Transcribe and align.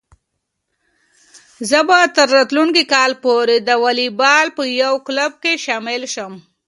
زه 1.69 1.79
به 1.87 1.97
تر 2.15 2.27
راتلونکي 2.35 2.83
کال 2.93 3.11
پورې 3.23 3.55
د 3.59 3.69
واليبال 3.83 4.45
په 4.57 4.63
یو 4.83 4.93
کلب 5.07 5.33
کې 5.43 5.53
شامل 5.65 6.01
شم. 6.13 6.33